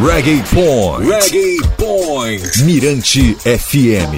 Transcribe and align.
Reggae 0.00 0.42
Point. 0.50 1.06
Reggae 1.06 1.58
Point. 1.76 2.64
Mirante 2.64 3.34
FM. 3.44 4.16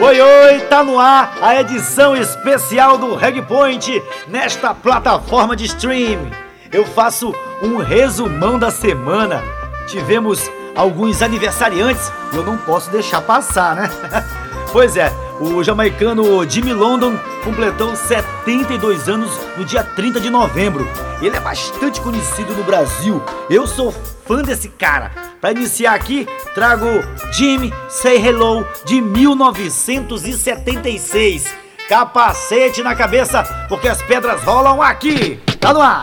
Oi, 0.00 0.20
oi, 0.20 0.60
tá 0.70 0.84
no 0.84 0.98
ar 0.98 1.38
a 1.42 1.60
edição 1.60 2.16
especial 2.16 2.96
do 2.98 3.16
Reg 3.16 3.42
Point 3.42 4.00
nesta 4.28 4.72
plataforma 4.72 5.56
de 5.56 5.64
stream. 5.64 6.30
Eu 6.72 6.86
faço 6.86 7.34
um 7.62 7.76
resumão 7.76 8.58
da 8.58 8.70
semana. 8.70 9.42
Tivemos 9.86 10.50
alguns 10.74 11.20
aniversariantes 11.20 12.10
e 12.32 12.36
eu 12.36 12.42
não 12.42 12.56
posso 12.56 12.90
deixar 12.90 13.20
passar, 13.20 13.76
né? 13.76 13.90
pois 14.72 14.96
é, 14.96 15.12
o 15.38 15.62
jamaicano 15.62 16.48
Jimmy 16.48 16.72
London 16.72 17.12
completou 17.44 17.94
72 17.94 19.06
anos 19.06 19.30
no 19.58 19.66
dia 19.66 19.84
30 19.84 20.18
de 20.18 20.30
novembro. 20.30 20.88
Ele 21.20 21.36
é 21.36 21.40
bastante 21.40 22.00
conhecido 22.00 22.54
no 22.54 22.64
Brasil. 22.64 23.22
Eu 23.50 23.66
sou 23.66 23.92
fã 24.26 24.42
desse 24.42 24.70
cara. 24.70 25.10
Para 25.42 25.52
iniciar 25.52 25.92
aqui, 25.92 26.26
trago 26.54 26.86
Jimmy 27.32 27.70
Say 27.90 28.16
Hello 28.16 28.66
de 28.86 29.02
1976. 29.02 31.61
Capacete 31.88 32.82
na 32.82 32.94
cabeça, 32.94 33.42
porque 33.68 33.88
as 33.88 34.00
pedras 34.02 34.42
rolam 34.42 34.80
aqui. 34.80 35.40
Tá 35.60 35.72
no 35.72 35.80
ar. 35.80 36.02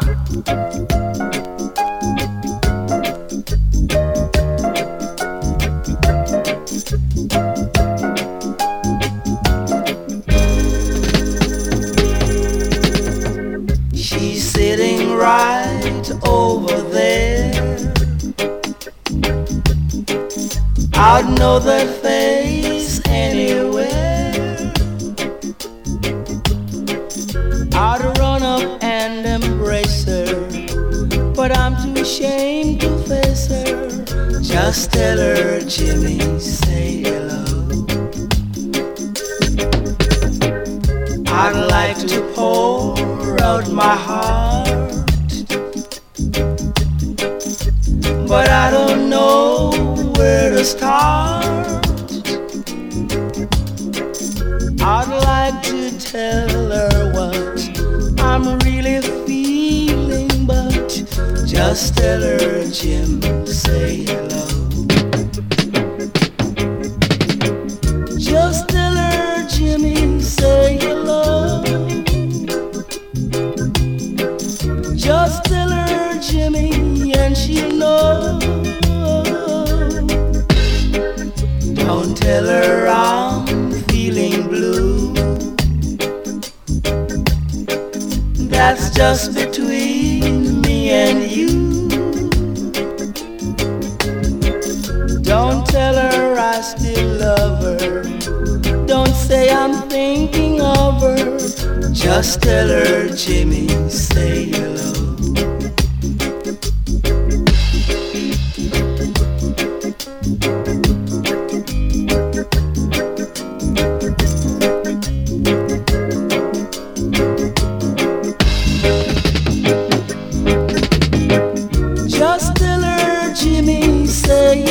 Say. 124.49 124.65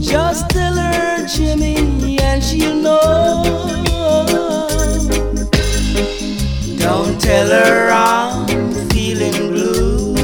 Just 0.00 0.50
tell 0.50 0.74
her, 0.74 1.26
Jimmy, 1.28 2.18
and 2.18 2.42
she'll 2.42 2.74
know. 2.74 3.44
Don't 6.76 7.20
tell 7.20 7.48
her 7.50 7.90
I'm 7.92 8.48
feeling 8.90 9.36
blue. 9.52 10.14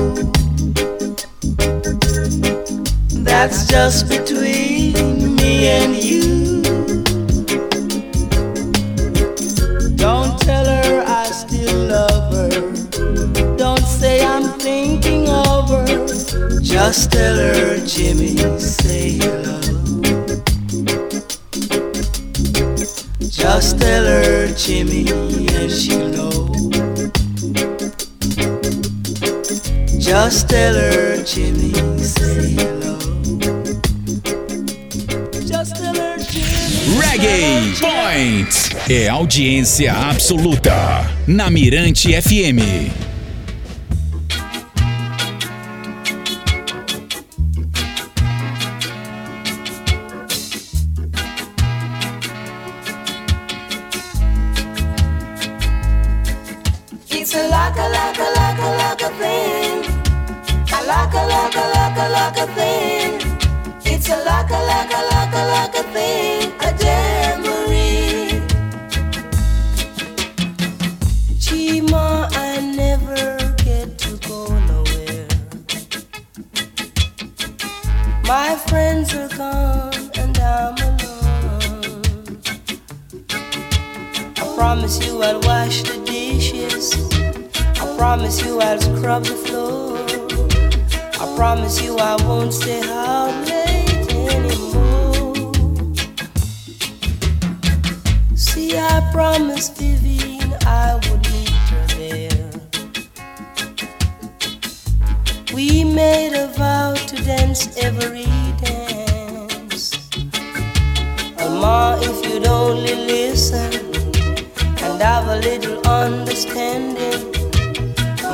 That's 3.23 3.67
just 3.69 4.09
between 4.09 5.37
me 5.37 5.69
and 5.69 5.95
you. 5.95 5.96
Her, 17.17 17.79
Jimmy, 17.87 18.37
say 18.59 19.17
hello. 19.19 19.61
Just 23.31 23.79
tell 23.79 24.05
her, 24.05 24.53
Jimmy, 24.55 25.07
and 25.55 25.71
she'll 25.71 26.09
know. 26.11 26.53
Just 29.99 30.49
tell 30.51 30.75
her, 30.75 31.23
Jimmy, 31.25 31.73
say 32.03 32.53
hello. 32.53 32.99
Just 35.47 35.77
tell 35.77 35.95
her, 35.95 36.19
Jimmy. 36.19 37.01
Reggae 37.01 37.73
Point 37.81 38.77
é 38.91 39.09
audiência 39.09 39.95
absoluta 39.95 41.11
na 41.27 41.49
Mirante 41.51 42.13
FM. 42.21 43.06
A. 62.37 63.19
It's 63.85 64.09
a 64.11 64.17
like 64.25 64.51
a 64.51 64.61
like 64.71 64.93
a 64.93 65.16
every 107.79 108.27
dance. 108.63 109.97
If 112.03 112.27
you'd 112.27 112.47
only 112.47 112.95
listen 112.95 113.73
and 114.85 115.01
have 115.01 115.27
a 115.29 115.37
little 115.37 115.79
understanding, 115.89 117.33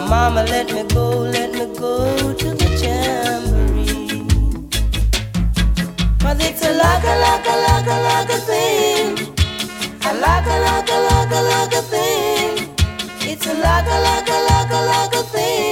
Mama, 0.09 0.43
let 0.45 0.73
me 0.73 0.83
go, 0.93 1.19
let 1.21 1.53
me 1.53 1.67
go 1.79 2.35
to 2.35 2.49
the 2.61 2.69
jamboree. 2.83 4.27
But 6.19 6.37
it's 6.41 6.63
a 8.31 8.41
thing. 8.49 9.17
A 11.75 11.83
thing. 11.83 12.69
It's 13.31 13.47
a 13.47 13.55
like 13.55 13.87
a 13.87 13.99
like 14.09 14.29
a 14.29 14.39
like 14.51 14.73
a 14.73 14.81
like 14.93 15.15
a 15.15 15.23
thing. 15.33 15.72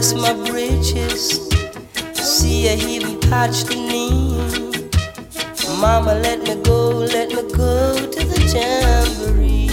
Press 0.00 0.14
my 0.14 0.32
bridges. 0.48 1.50
See, 2.14 2.70
I 2.70 2.76
even 2.88 3.20
patch 3.20 3.64
the 3.64 3.74
knee. 3.74 4.32
Mama, 5.78 6.14
let 6.14 6.40
me 6.42 6.54
go, 6.62 6.88
let 7.14 7.28
me 7.28 7.42
go 7.52 8.06
to 8.14 8.20
the 8.30 8.40
jamboree. 8.52 9.69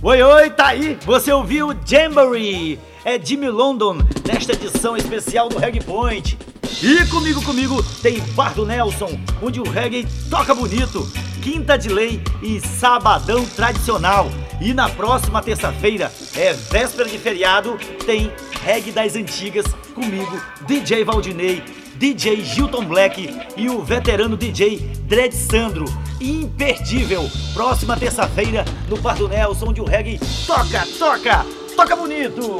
Oi, 0.00 0.22
oi, 0.22 0.50
tá 0.50 0.68
aí! 0.68 0.96
Você 1.04 1.30
ouviu 1.30 1.74
Jamboree? 1.84 2.78
É 3.04 3.20
Jimmy 3.20 3.50
London, 3.50 3.98
nesta 4.26 4.52
edição 4.52 4.96
especial 4.96 5.48
do 5.48 5.58
Reggae 5.58 5.84
Point. 5.84 6.38
E 6.82 7.04
comigo, 7.06 7.44
comigo, 7.44 7.82
tem 8.00 8.20
Bardo 8.34 8.64
Nelson, 8.64 9.20
onde 9.42 9.60
o 9.60 9.68
reggae 9.68 10.06
toca 10.30 10.54
bonito, 10.54 11.06
quinta 11.42 11.76
de 11.76 11.88
lei 11.88 12.22
e 12.42 12.60
sabadão 12.60 13.44
tradicional. 13.44 14.30
E 14.60 14.72
na 14.72 14.88
próxima 14.88 15.42
terça-feira, 15.42 16.12
é 16.36 16.52
véspera 16.52 17.08
de 17.08 17.18
feriado, 17.18 17.76
tem 18.06 18.32
reggae 18.62 18.92
das 18.92 19.16
antigas 19.16 19.66
comigo, 19.94 20.40
DJ 20.66 21.04
Valdinei, 21.04 21.62
DJ 21.98 22.42
Gilton 22.44 22.84
Black 22.84 23.28
e 23.56 23.68
o 23.68 23.82
veterano 23.82 24.36
DJ 24.36 24.78
Dred 25.08 25.32
Sandro. 25.32 25.84
Imperdível! 26.20 27.28
Próxima 27.52 27.96
terça-feira 27.96 28.64
no 28.88 28.96
Pardo 28.96 29.26
Nelson, 29.26 29.70
onde 29.70 29.80
o 29.80 29.84
reggae 29.84 30.20
toca, 30.46 30.86
toca, 30.96 31.44
toca 31.74 31.96
bonito! 31.96 32.56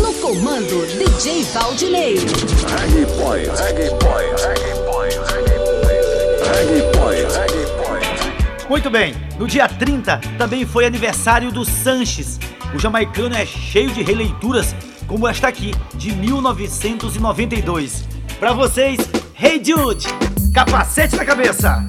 No 0.00 0.14
comando, 0.14 0.86
DJ 0.96 1.42
Valdinei. 1.52 2.18
Reggae 2.18 3.04
Point, 3.20 3.48
Reggae 3.60 3.90
Point, 3.98 4.36
Reggae 4.46 4.74
Point, 4.86 5.16
Reggae 6.46 6.82
Point, 6.96 7.26
Reggae 7.36 7.66
Point. 7.82 8.06
Muito 8.68 8.88
bem, 8.90 9.12
no 9.40 9.48
dia 9.48 9.68
30 9.68 10.20
também 10.38 10.64
foi 10.64 10.86
aniversário 10.86 11.50
do 11.50 11.64
Sanches. 11.64 12.38
O 12.72 12.78
jamaicano 12.78 13.34
é 13.34 13.44
cheio 13.44 13.90
de 13.90 14.04
releituras, 14.04 14.72
como 15.08 15.26
esta 15.26 15.48
aqui, 15.48 15.74
de 15.94 16.12
1992. 16.12 18.17
Pra 18.38 18.52
vocês, 18.52 18.98
Hey 19.40 19.62
Jude, 19.64 20.06
capacete 20.54 21.16
na 21.16 21.24
cabeça! 21.24 21.84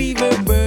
fever 0.00 0.30
burn. 0.44 0.59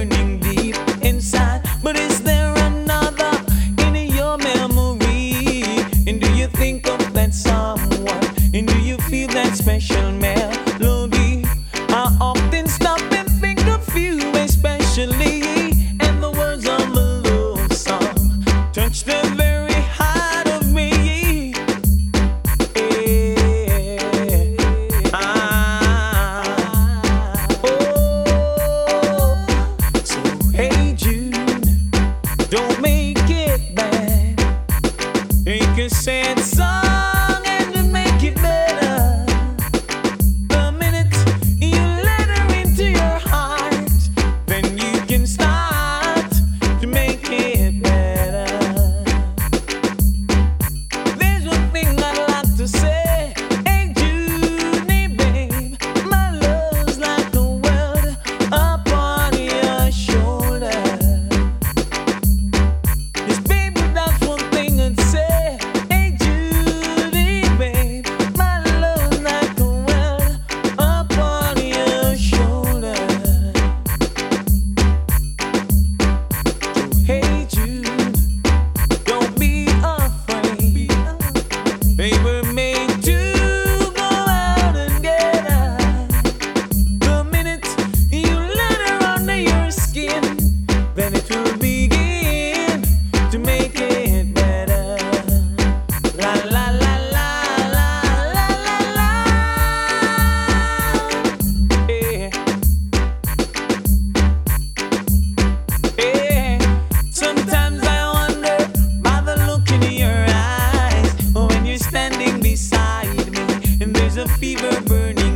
A 114.16 114.28
fever 114.38 114.80
burning 114.82 115.33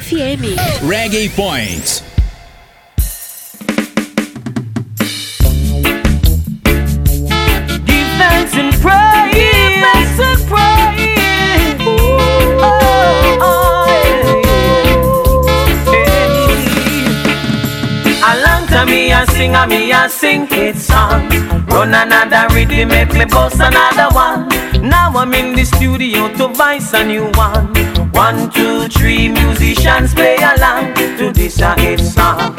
FM. 0.00 0.40
Reggae 0.88 1.28
Point. 1.36 2.02
Give 7.84 8.08
thanks 8.20 8.54
and 8.56 8.72
praise. 8.80 9.34
Give 9.34 9.74
thanks 9.84 10.18
and 10.26 10.40
praise. 10.48 11.80
Oh, 12.62 12.68
oh, 13.42 14.40
yeah. 15.92 18.30
A 18.30 18.32
long 18.46 18.64
time 18.68 18.88
me 18.88 19.12
a 19.12 19.26
sing, 19.26 19.54
a 19.54 19.66
me 19.66 19.92
a 19.92 20.08
sing 20.08 20.46
it 20.50 20.76
song. 20.76 21.28
Run 21.66 21.92
another 21.94 22.48
rhythm, 22.54 22.88
make 22.88 23.12
me 23.12 23.26
boss 23.26 23.54
another 23.60 24.08
one. 24.14 24.48
Now 24.88 25.12
I'm 25.14 25.34
in 25.34 25.54
the 25.54 25.64
studio 25.64 26.28
to 26.38 26.48
voice 26.48 26.92
a 26.94 27.04
new 27.04 27.26
one. 27.34 27.74
One, 28.20 28.50
two, 28.50 28.86
three, 28.88 29.30
musicians 29.30 30.12
play 30.12 30.36
along 30.36 30.92
to 31.16 31.32
this 31.32 31.58
a 31.58 31.74
hit 31.80 32.00
song. 32.00 32.54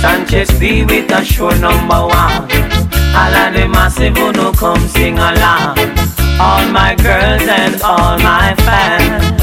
Sanchez 0.00 0.48
D 0.58 0.82
with 0.82 1.12
a 1.12 1.22
show 1.22 1.50
number 1.50 2.06
one. 2.08 2.48
All 3.12 3.34
of 3.36 3.52
the 3.52 3.68
massive 3.70 4.16
who 4.16 4.32
no 4.32 4.50
come 4.50 4.80
sing 4.88 5.18
along. 5.18 5.76
All 6.40 6.66
my 6.72 6.96
girls 6.96 7.46
and 7.46 7.82
all 7.82 8.18
my 8.20 8.54
fans. 8.64 9.42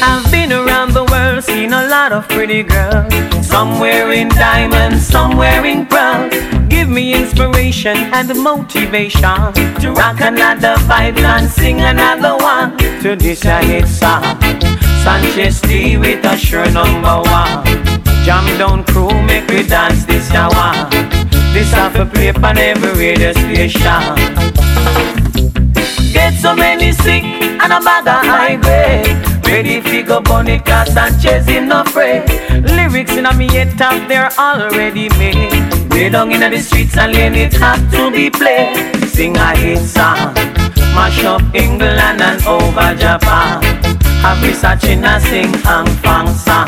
I've 0.00 0.30
been 0.32 0.50
around 0.50 0.94
the 0.94 1.04
world, 1.04 1.44
seen 1.44 1.74
a 1.74 1.86
lot 1.86 2.12
of 2.12 2.26
pretty 2.26 2.62
girls. 2.62 3.12
Some 3.46 3.78
wearing 3.78 4.30
diamonds, 4.30 5.06
some 5.06 5.36
wearing 5.36 5.84
pearls. 5.84 6.55
Give 6.76 6.90
me 6.90 7.14
inspiration 7.14 7.96
and 7.96 8.28
motivation 8.42 9.54
to 9.80 9.92
rock 9.96 10.20
another 10.20 10.74
vibe 10.84 11.16
and 11.16 11.50
sing 11.50 11.80
another 11.80 12.36
one 12.36 12.76
to 13.00 13.16
this 13.16 13.46
a 13.46 13.64
hit 13.64 13.88
song. 13.88 14.38
Sanchez 15.02 15.62
D 15.62 15.96
with 15.96 16.22
a 16.26 16.36
sure 16.36 16.70
number 16.70 17.22
one. 17.30 17.64
Jam 18.26 18.44
down 18.58 18.84
crew, 18.84 19.08
make 19.22 19.48
we 19.48 19.66
dance 19.66 20.04
this 20.04 20.28
a 20.32 20.50
one. 20.52 20.90
This 21.54 21.72
have 21.72 21.94
to 21.94 22.04
play 22.04 22.28
on 22.28 22.58
every 22.58 22.92
radio 22.92 23.32
station. 23.32 25.25
Get 26.26 26.40
so 26.40 26.56
many 26.56 26.90
sick 26.90 27.22
and 27.22 27.72
a 27.72 27.78
bag 27.78 28.08
of 28.08 28.26
high 28.26 28.56
grade. 28.56 29.46
Ready 29.46 29.80
fi 29.80 30.02
go 30.02 30.20
bunny 30.20 30.58
cause 30.58 30.92
Sanchez 30.92 31.46
chasing 31.46 31.68
no 31.68 31.84
fray. 31.84 32.26
Lyrics 32.62 33.16
in 33.16 33.26
a 33.26 33.32
me 33.32 33.46
head 33.46 33.78
top, 33.78 34.08
they're 34.08 34.32
already 34.36 35.08
made. 35.20 35.54
Way 35.88 36.08
down 36.08 36.32
in 36.32 36.40
the 36.40 36.58
streets 36.58 36.96
and 36.96 37.12
lane 37.12 37.36
it 37.36 37.52
have 37.52 37.78
to 37.92 38.10
be 38.10 38.28
played. 38.28 38.74
Sing 39.06 39.36
a 39.36 39.56
hit 39.56 39.78
song, 39.78 40.34
mash 40.96 41.22
up 41.22 41.42
England 41.54 42.20
and 42.20 42.44
over 42.44 42.90
Japan. 42.96 43.62
Have 44.22 44.42
me 44.42 44.52
searching 44.52 45.04
a 45.04 45.20
sing 45.20 45.52
Hang 45.62 45.86
Fang 46.02 46.26
song. 46.34 46.66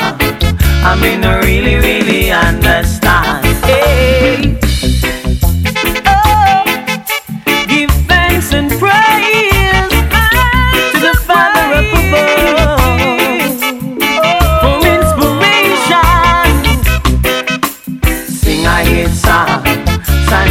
I 0.87 0.97
mean, 1.01 1.21
I 1.25 1.41
really, 1.43 1.75
really 1.75 2.31
understand. 2.31 3.45
Hey. 3.65 4.68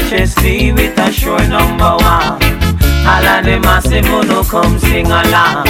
D 0.09 0.73
with 0.73 0.99
a 0.99 1.13
sure 1.13 1.47
number 1.49 1.85
one. 1.85 2.41
All 3.05 3.27
of 3.27 3.45
the 3.45 3.61
massive 3.63 4.07
who 4.07 4.23
no 4.25 4.43
come 4.43 4.79
sing 4.79 5.05
along. 5.05 5.69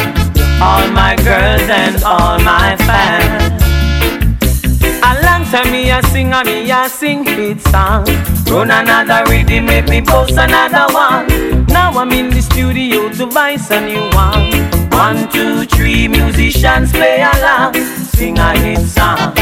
All 0.63 0.87
my 0.93 1.17
girls 1.25 1.69
and 1.69 2.01
all 2.05 2.39
my 2.39 2.77
fans. 2.87 3.61
A 5.03 5.21
long 5.25 5.45
time 5.45 5.73
me 5.73 5.91
a 5.91 6.01
sing 6.05 6.33
and 6.33 6.47
me 6.47 6.71
a 6.71 6.89
sing 6.89 7.25
hit 7.25 7.61
song. 7.63 8.05
Run 8.47 8.71
another 8.71 9.29
rhythm, 9.29 9.67
make 9.67 9.89
me 9.89 10.01
post 10.03 10.35
another 10.39 10.87
one. 10.95 11.27
Now 11.67 11.91
I'm 11.91 12.13
in 12.13 12.31
the 12.31 12.41
studio 12.41 13.09
to 13.09 13.27
voice 13.27 13.69
a 13.73 13.81
new 13.81 14.09
one. 14.15 14.53
One, 14.91 15.29
two, 15.33 15.65
three, 15.65 16.07
musicians 16.07 16.93
play 16.93 17.23
along. 17.23 17.75
Sing 17.75 18.39
a 18.39 18.57
hit 18.57 18.87
song. 18.87 19.35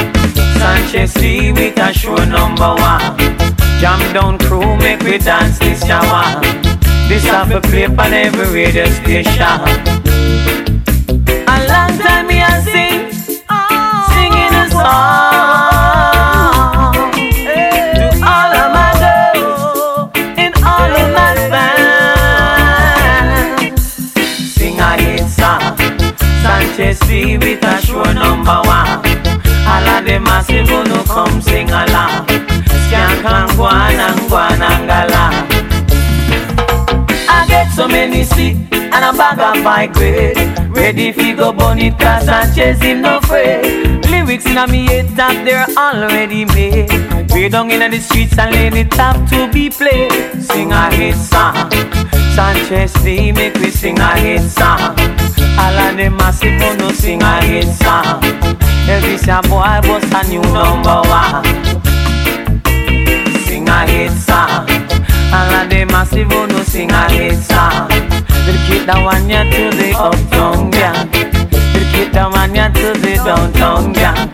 Sanchez 0.57 1.13
D 1.13 1.53
with 1.53 1.79
a 1.79 1.93
sure 1.93 2.25
number 2.25 2.75
one. 2.75 3.66
Jam 3.81 4.01
down 4.15 4.39
crew, 4.39 4.77
make 4.79 5.01
we 5.03 5.19
dance 5.19 5.59
this 5.59 5.85
shower. 5.87 6.41
This 7.09 7.25
have 7.25 7.51
a 7.51 7.61
play 7.61 7.85
on 7.85 8.13
every 8.13 8.49
radio 8.55 8.87
station. 8.87 10.06
Of 39.47 39.63
my 39.63 39.87
grade. 39.87 40.37
Ready 40.71 41.13
fi 41.13 41.33
go 41.35 41.53
bunny 41.53 41.91
cause 41.91 42.25
Sanchez 42.25 42.81
him 42.83 43.03
no 43.03 43.19
afraid. 43.19 44.05
Lyrics 44.11 44.47
in 44.47 44.59
a 44.59 44.67
me 44.67 44.87
head 44.87 45.09
top, 45.17 45.33
they're 45.45 45.67
already 45.77 46.45
made. 46.45 46.91
Way 47.31 47.49
down 47.49 47.71
in 47.71 47.91
the 47.91 48.01
streets 48.01 48.39
and 48.39 48.55
lane 48.55 48.77
it 48.77 48.93
have 48.95 49.29
to 49.31 49.49
be 49.53 49.71
played. 49.71 50.13
Sing 50.43 50.73
a 50.73 50.93
hit 50.95 51.17
song. 51.17 51.71
Sanchez 52.35 52.93
D 53.05 53.33
make 53.33 53.59
me 53.61 53.71
sing 53.71 53.99
a 53.99 54.17
hit 54.19 54.43
song. 54.43 54.97
All 55.59 55.79
of 55.87 55.97
them 55.97 56.17
massive 56.17 56.61
who 56.61 56.77
no 56.79 56.91
sing 56.93 57.23
a 57.23 57.45
hit 57.45 57.69
song. 57.83 58.21
Elvis 58.91 59.27
a 59.29 59.41
boy 59.49 59.81
bust 59.87 60.13
a 60.15 60.21
new 60.31 60.43
number 60.57 61.01
one. 61.09 61.45
Sing 63.47 63.69
a 63.69 63.87
hit 63.87 64.13
song. 64.13 64.69
All 65.33 65.55
of 65.55 65.71
them 65.71 65.89
massive 65.89 66.31
who 66.31 66.47
no 66.47 66.63
sing 66.63 66.91
a 66.91 67.11
hit 67.11 67.39
song. 67.39 67.96
Dedicate 68.47 68.87
that 68.87 69.03
one 69.03 69.29
ya 69.29 69.43
to 69.43 69.77
the 69.77 69.91
uptown 69.99 70.71
gang. 70.71 71.11
Dedicate 71.11 72.13
that 72.15 72.31
one 72.31 72.55
ya 72.55 72.69
to 72.69 72.95
the 73.03 73.19
downtown 73.27 73.93
gang. 73.93 74.31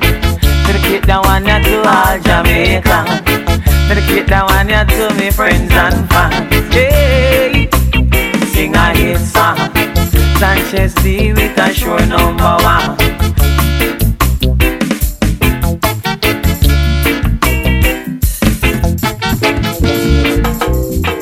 Dedicate 0.67 1.07
that 1.07 1.25
one 1.25 1.47
ya 1.47 1.59
to 1.59 1.81
all 1.81 2.21
Jamaica. 2.21 2.99
Dedicate 3.89 4.29
that 4.29 4.45
one 4.45 4.69
ya 4.69 4.85
to 4.85 5.15
me 5.17 5.31
friends 5.31 5.73
and 5.73 6.05
fans. 6.13 6.75
Hey, 6.75 7.69
sing 8.53 8.77
a 8.77 8.93
hit 8.93 9.19
song. 9.19 9.57
Sanchez 10.37 10.95
D 10.97 11.33
with 11.33 11.57
a 11.57 11.73
sure 11.73 12.05
number 12.05 12.57
one. 12.61 12.97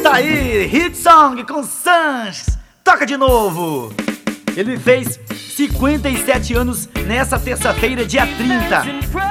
Tá 0.03 0.19
Hit 0.19 0.97
Song 0.97 1.45
com 1.47 1.63
Sans. 1.63 2.60
Toca 2.83 3.07
de 3.07 3.17
novo. 3.17 3.93
Ele 4.57 4.77
fez 4.79 5.21
57 5.33 6.55
anos 6.55 6.89
nessa 7.07 7.39
terça-feira, 7.39 8.05
dia 8.05 8.27
30. 8.27 8.83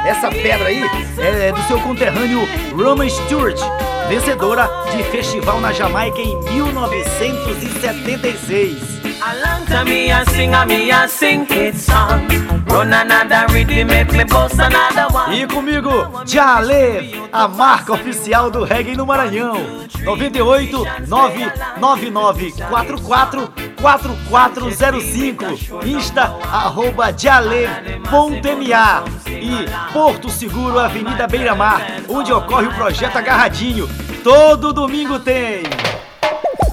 Essa 0.07 0.29
pedra 0.29 0.67
aí 0.67 0.81
é 1.17 1.51
do 1.51 1.61
seu 1.63 1.77
conterrâneo 1.81 2.39
Roman 2.75 3.09
Stewart, 3.09 3.59
vencedora 4.07 4.69
de 4.95 5.03
festival 5.03 5.59
na 5.59 5.73
Jamaica 5.73 6.19
em 6.19 6.39
1976. 6.53 8.98
To 9.19 9.83
me 9.83 10.09
a 10.11 10.23
sing, 10.31 10.53
a 10.53 10.65
me 10.65 10.89
a 10.91 11.05
sing 11.05 11.45
it 11.49 11.75
song. 11.75 12.25
Run 12.67 12.93
another 12.93 13.53
rhythm, 13.53 13.87
make 13.87 14.13
me 14.13 14.23
bust 14.23 14.57
another 14.57 15.13
one. 15.13 15.35
E 15.35 15.45
comigo, 15.45 15.91
Jalev, 16.25 17.27
a 17.29 17.45
marca 17.45 17.91
oficial 17.93 18.49
do 18.49 18.63
reggae 18.63 18.95
no 18.95 19.05
Maranhão. 19.05 19.57
98 20.05 20.85
999 21.07 22.53
44 22.69 23.51
4405 23.81 25.85
Insta 25.85 26.33
arroba 26.49 27.11
jalev.ma 27.11 29.03
e 29.27 29.91
Porto 29.91 30.29
Seguro, 30.29 30.79
Avenida 30.79 31.27
Beira 31.27 31.53
Mar, 31.53 31.81
onde 32.07 32.31
ocorre 32.31 32.67
o 32.67 32.73
projeto 32.73 33.17
Agarradinho. 33.17 33.89
Todo 34.23 34.71
domingo 34.71 35.19
tem. 35.19 35.63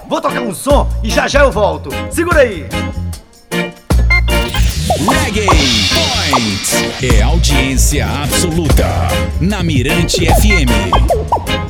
Vou 0.08 0.20
tocar 0.20 0.40
um 0.40 0.54
som 0.54 0.88
e 1.02 1.10
já 1.10 1.26
já 1.26 1.40
eu 1.40 1.50
volto. 1.50 1.90
Segura 2.10 2.40
aí. 2.40 2.66
Reggae 5.24 5.46
Point 6.30 7.14
é 7.14 7.22
audiência 7.22 8.06
absoluta 8.06 8.86
na 9.40 9.62
Mirante 9.62 10.26
FM. 10.26 11.65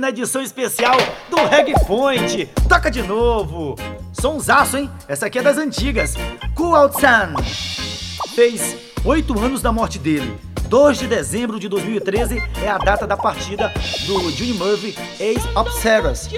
Na 0.00 0.08
edição 0.08 0.42
especial 0.42 0.96
do 1.28 1.36
Reggae 1.44 1.74
Point. 1.86 2.46
Toca 2.68 2.90
de 2.90 3.02
novo. 3.02 3.76
Sonsaço, 4.12 4.78
hein? 4.78 4.90
Essa 5.06 5.26
aqui 5.26 5.38
é 5.38 5.42
das 5.42 5.58
antigas. 5.58 6.14
Sun. 6.56 8.30
Fez 8.34 8.76
oito 9.04 9.38
anos 9.38 9.60
da 9.60 9.70
morte 9.70 9.98
dele. 9.98 10.36
2 10.68 10.98
de 11.00 11.06
dezembro 11.06 11.58
de 11.58 11.68
2013 11.68 12.42
é 12.62 12.68
a 12.68 12.78
data 12.78 13.06
da 13.06 13.16
partida 13.16 13.72
do 14.06 14.30
Junior 14.30 14.68
Murphy 14.68 14.96
Ace 15.18 15.48
of 15.56 15.70
Sarahs. 15.80 16.28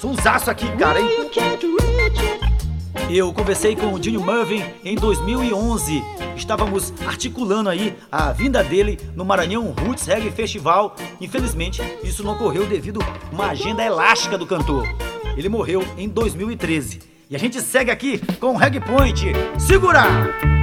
Sonsaço 0.00 0.50
aqui, 0.50 0.66
cara, 0.76 1.00
hein? 1.00 1.30
Eu 3.10 3.32
conversei 3.32 3.76
com 3.76 3.92
o 3.92 4.02
Junior 4.02 4.24
Murphy 4.24 4.64
em 4.84 4.94
2011. 4.96 6.02
Estávamos 6.36 6.92
articulando 7.06 7.68
aí 7.68 7.96
a 8.10 8.32
vinda 8.32 8.62
dele 8.62 8.98
no 9.14 9.24
Maranhão 9.24 9.74
Roots 9.78 10.06
Reggae 10.06 10.30
Festival. 10.30 10.96
Infelizmente, 11.20 11.82
isso 12.02 12.22
não 12.22 12.32
ocorreu 12.32 12.66
devido 12.66 13.00
a 13.02 13.34
uma 13.34 13.46
agenda 13.50 13.84
elástica 13.84 14.38
do 14.38 14.46
cantor. 14.46 14.86
Ele 15.36 15.48
morreu 15.48 15.84
em 15.96 16.08
2013. 16.08 17.00
E 17.30 17.36
a 17.36 17.38
gente 17.38 17.60
segue 17.60 17.90
aqui 17.90 18.18
com 18.36 18.54
o 18.54 18.56
Reggae 18.56 18.80
Point. 18.80 19.32
Segura! 19.58 20.61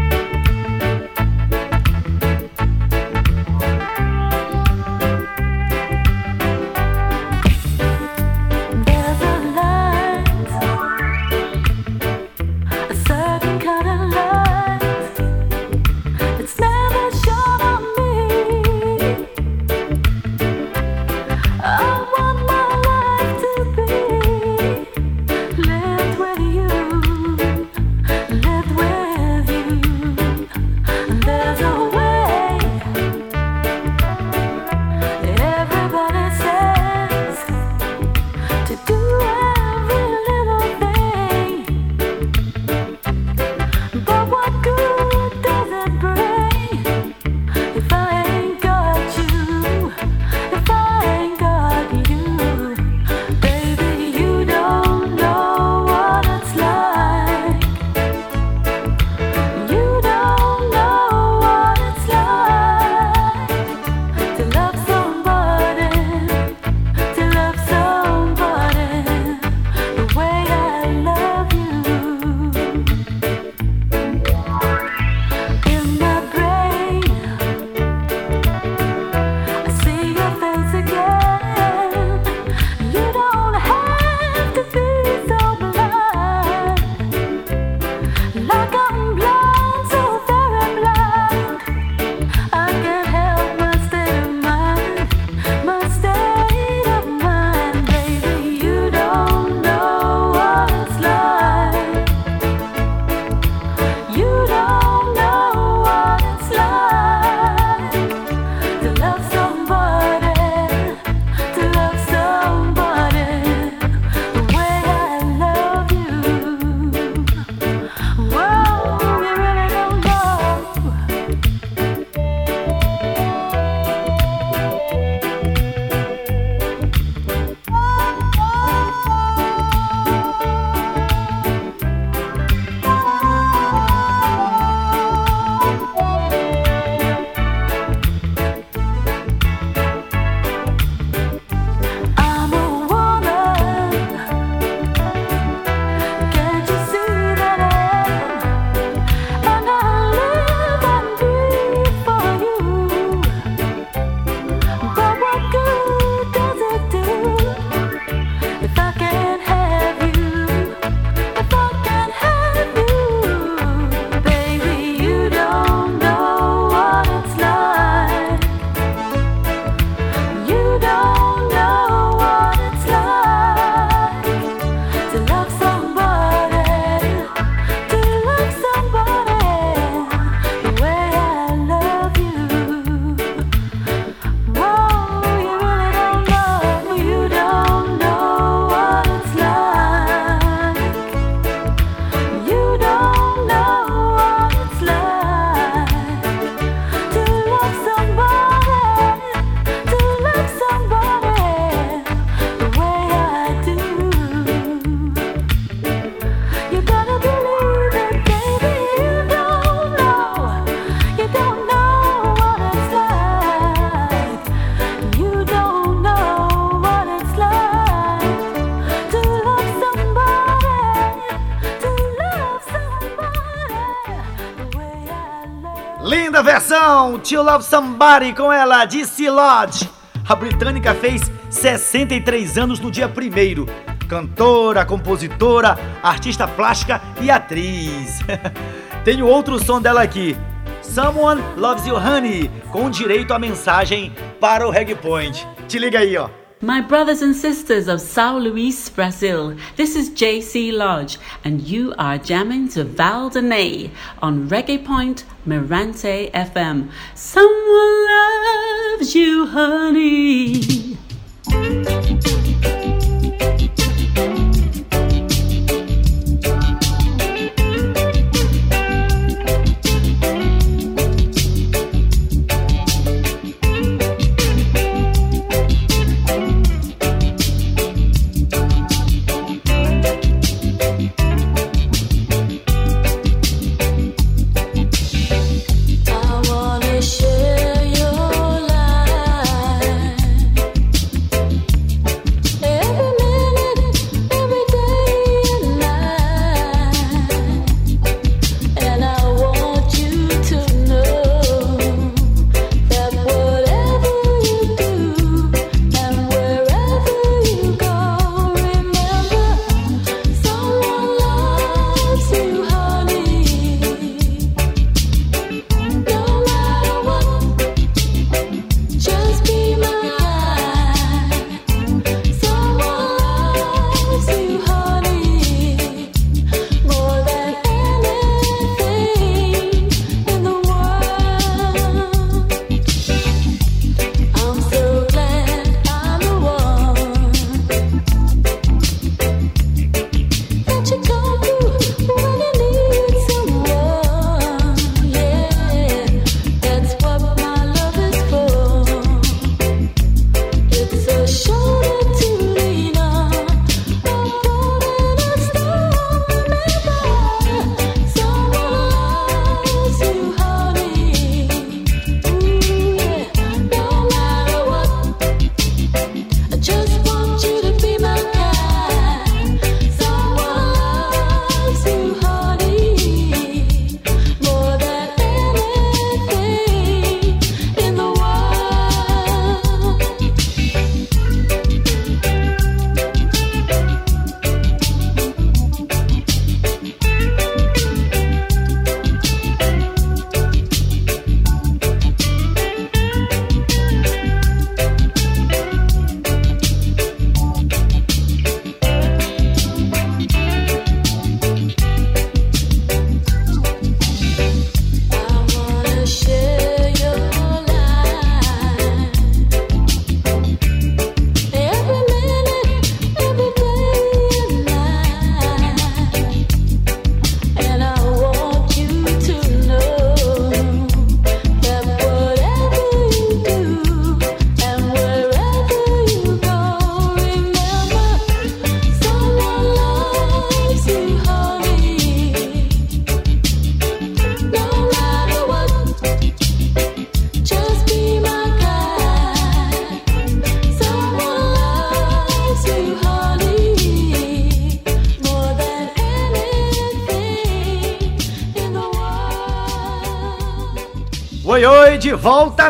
Linda 226.02 226.42
versão! 226.42 227.20
To 227.20 227.42
Love 227.42 227.64
Somebody 227.66 228.34
com 228.34 228.52
ela, 228.54 228.86
Dissy 228.86 229.30
Lodge. 229.30 229.90
A 230.28 230.34
britânica 230.34 230.96
fez 230.96 231.30
63 231.50 232.58
anos 232.58 232.80
no 232.80 232.90
dia 232.90 233.08
1 233.08 234.08
Cantora, 234.08 234.86
compositora, 234.86 235.78
artista 236.02 236.48
plástica 236.48 237.02
e 237.22 237.30
atriz. 237.30 238.20
Tenho 239.04 239.28
outro 239.28 239.60
som 239.60 239.82
dela 239.82 240.02
aqui. 240.02 240.38
Someone 240.82 241.42
Loves 241.58 241.86
You 241.86 241.98
Honey, 241.98 242.50
com 242.72 242.90
direito 242.90 243.34
à 243.34 243.40
mensagem 243.40 244.14
para 244.40 244.66
o 244.66 244.72
Reggae 244.72 244.96
Point. 244.96 245.46
Te 245.68 245.78
liga 245.78 246.00
aí, 246.00 246.18
ó. 246.18 246.39
My 246.62 246.82
brothers 246.82 247.22
and 247.22 247.34
sisters 247.34 247.88
of 247.88 248.02
Sao 248.02 248.38
Luís, 248.38 248.94
Brazil, 248.94 249.56
this 249.78 249.96
is 249.96 250.10
JC 250.10 250.74
Lodge, 250.74 251.18
and 251.46 251.62
you 251.62 251.94
are 251.98 252.18
jamming 252.18 252.68
to 252.70 252.84
Val 252.84 253.30
Denay 253.30 253.92
on 254.22 254.50
Reggae 254.50 254.84
Point 254.84 255.24
Mirante 255.48 256.30
FM. 256.32 256.92
Someone 257.16 258.06
loves 258.08 259.16
you, 259.16 259.48
honey. 259.48 260.98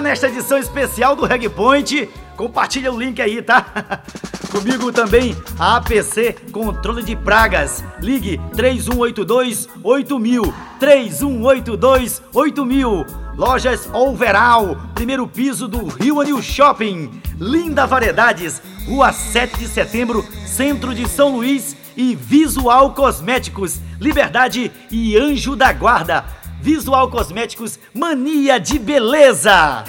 Nesta 0.10 0.28
edição 0.28 0.58
especial 0.58 1.16
do 1.16 1.24
Reggae 1.24 1.48
Point. 1.48 2.10
Compartilha 2.36 2.92
o 2.92 3.00
link 3.00 3.22
aí, 3.22 3.44
tá? 3.44 4.02
Comigo 4.52 4.92
também 4.92 5.38
a 5.60 5.76
APC 5.76 6.36
Controle 6.52 7.04
de 7.04 7.16
Pragas. 7.16 7.84
Ligue 8.02 8.42
3182 8.56 9.70
8000. 9.84 10.54
3182 10.80 12.24
8000. 12.34 13.06
Lojas 13.36 13.88
Overall, 13.94 14.76
primeiro 14.96 15.28
piso 15.28 15.68
do 15.68 15.86
Rio 15.86 16.20
Anil 16.20 16.42
Shopping. 16.42 17.22
Linda 17.40 17.86
Variedades, 17.86 18.60
Rua 18.88 19.14
7 19.14 19.60
de 19.60 19.68
Setembro, 19.68 20.26
Centro 20.48 20.96
de 20.96 21.08
São 21.08 21.36
Luís 21.36 21.78
e 21.96 22.16
Visual 22.16 22.96
Cosméticos, 22.96 23.80
Liberdade 24.00 24.72
e 24.90 25.16
Anjo 25.16 25.56
da 25.56 25.72
Guarda. 25.72 26.26
Visual 26.62 27.10
Cosméticos, 27.10 27.80
mania 27.94 28.60
de 28.60 28.78
beleza. 28.78 29.84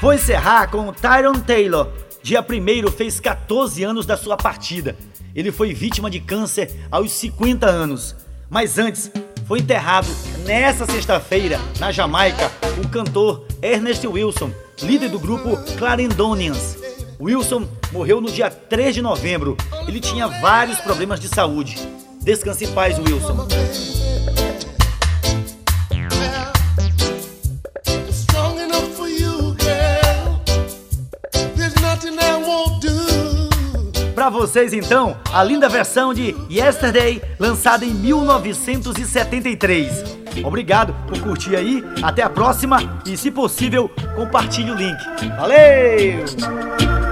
Vou 0.00 0.14
encerrar 0.14 0.70
com 0.70 0.88
o 0.88 0.92
Tyron 0.92 1.40
Taylor. 1.40 1.88
Dia 2.22 2.40
1 2.40 2.90
fez 2.92 3.18
14 3.18 3.82
anos 3.82 4.06
da 4.06 4.16
sua 4.16 4.36
partida. 4.36 4.96
Ele 5.34 5.50
foi 5.50 5.74
vítima 5.74 6.08
de 6.08 6.20
câncer 6.20 6.70
aos 6.90 7.10
50 7.12 7.66
anos. 7.66 8.14
Mas 8.48 8.78
antes, 8.78 9.10
foi 9.48 9.58
enterrado 9.58 10.08
nessa 10.44 10.86
sexta-feira, 10.86 11.58
na 11.80 11.90
Jamaica, 11.90 12.50
o 12.82 12.88
cantor 12.88 13.44
Ernest 13.60 14.06
Wilson, 14.06 14.52
líder 14.80 15.08
do 15.08 15.18
grupo 15.18 15.56
Clarendonians. 15.76 16.76
Wilson 17.20 17.66
morreu 17.92 18.20
no 18.20 18.30
dia 18.30 18.50
3 18.50 18.94
de 18.94 19.02
novembro. 19.02 19.56
Ele 19.88 19.98
tinha 19.98 20.28
vários 20.28 20.78
problemas 20.78 21.18
de 21.18 21.28
saúde. 21.28 21.76
Descanse 22.22 22.64
em 22.64 22.72
paz, 22.72 22.98
Wilson. 22.98 23.46
Para 34.14 34.30
vocês 34.30 34.72
então, 34.72 35.16
a 35.32 35.42
linda 35.42 35.68
versão 35.68 36.14
de 36.14 36.36
Yesterday, 36.48 37.20
lançada 37.40 37.84
em 37.84 37.92
1973. 37.92 40.04
Obrigado 40.44 40.94
por 41.08 41.20
curtir 41.20 41.56
aí, 41.56 41.82
até 42.00 42.22
a 42.22 42.30
próxima 42.30 43.02
e 43.04 43.16
se 43.16 43.32
possível, 43.32 43.90
compartilhe 44.14 44.70
o 44.70 44.74
link. 44.74 44.96
Valeu! 45.36 47.11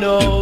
know. 0.00 0.39